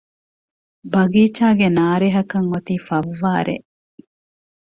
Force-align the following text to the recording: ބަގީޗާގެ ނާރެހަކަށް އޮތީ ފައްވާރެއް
ބަގީޗާގެ 0.91 1.67
ނާރެހަކަށް 1.77 2.47
އޮތީ 2.51 2.75
ފައްވާރެއް 2.87 3.67